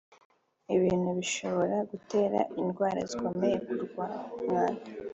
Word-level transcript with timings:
ibintu 0.75 1.09
bishobora 1.19 1.77
gutera 1.91 2.39
indwara 2.61 2.99
zikomoka 3.09 3.49
ku 4.31 4.37
mwanda 4.45 4.83